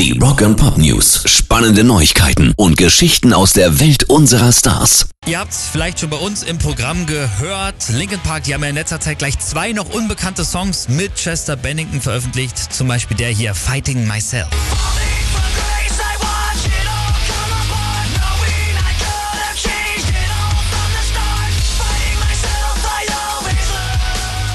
[0.00, 1.24] Die Rock and Pop News.
[1.26, 5.10] Spannende Neuigkeiten und Geschichten aus der Welt unserer Stars.
[5.26, 7.74] Ihr habt vielleicht schon bei uns im Programm gehört.
[7.90, 11.54] Linkin Park, die haben ja in letzter Zeit gleich zwei noch unbekannte Songs mit Chester
[11.54, 12.72] Bennington veröffentlicht.
[12.72, 14.48] Zum Beispiel der hier, Fighting Myself.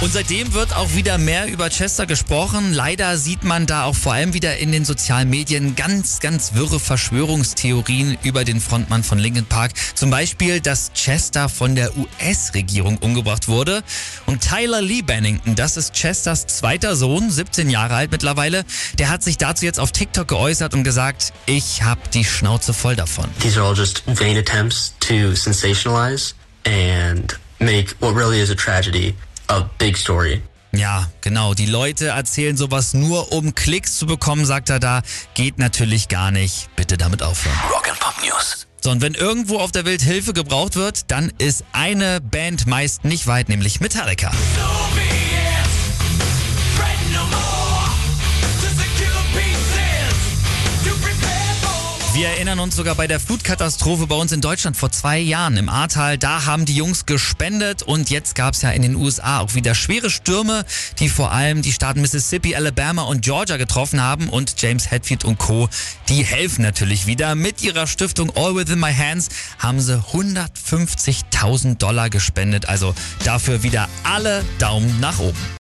[0.06, 2.74] Und seitdem wird auch wieder mehr über Chester gesprochen.
[2.74, 6.80] Leider sieht man da auch vor allem wieder in den sozialen Medien ganz, ganz wirre
[6.80, 9.72] Verschwörungstheorien über den Frontmann von Linkin Park.
[9.96, 13.84] Zum Beispiel, dass Chester von der US-Regierung umgebracht wurde.
[14.28, 18.64] Und Tyler Lee Bennington, das ist Chesters zweiter Sohn, 17 Jahre alt mittlerweile,
[19.00, 22.96] der hat sich dazu jetzt auf TikTok geäußert und gesagt, ich hab die Schnauze voll
[22.96, 23.26] davon.
[23.40, 29.16] These are all just vain attempts to sensationalize and make what really is a tragedy
[29.48, 30.42] a big story.
[30.72, 31.54] Ja, genau.
[31.54, 35.02] Die Leute erzählen sowas nur, um Klicks zu bekommen, sagt er da.
[35.34, 36.70] Geht natürlich gar nicht.
[36.76, 37.58] Bitte damit aufhören.
[37.72, 38.68] Rock and Pop News.
[38.82, 43.04] So, und wenn irgendwo auf der Welt Hilfe gebraucht wird, dann ist eine Band meist
[43.04, 44.32] nicht weit, nämlich Metallica.
[52.16, 55.68] Wir erinnern uns sogar bei der Flutkatastrophe bei uns in Deutschland vor zwei Jahren im
[55.68, 56.18] Ahrtal.
[56.18, 59.76] Da haben die Jungs gespendet und jetzt gab es ja in den USA auch wieder
[59.76, 60.64] schwere Stürme,
[61.00, 64.30] die vor allem die Staaten Mississippi, Alabama und Georgia getroffen haben.
[64.30, 65.68] Und James Hetfield und Co.,
[66.08, 67.36] die helfen natürlich wieder.
[67.36, 69.28] Mit ihrer Stiftung All Within My Hands
[69.60, 72.70] haben sie 150.000 Dollar gespendet.
[72.70, 75.46] Also dafür wieder alle Daumen nach oben.